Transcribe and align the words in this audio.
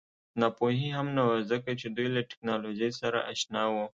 ناپوهي 0.39 0.89
هم 0.97 1.07
نه 1.17 1.23
وه 1.27 1.37
ځکه 1.51 1.71
چې 1.79 1.87
دوی 1.95 2.07
له 2.15 2.21
ټکنالوژۍ 2.29 2.91
سره 3.01 3.19
اشنا 3.31 3.63
وو 3.73 3.85